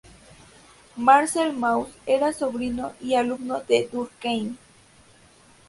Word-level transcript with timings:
Marcel 0.97 1.53
Mauss 1.53 1.89
era 2.07 2.33
sobrino 2.33 2.93
y 3.01 3.13
alumno 3.13 3.59
de 3.61 3.87
Durkheim. 3.87 4.57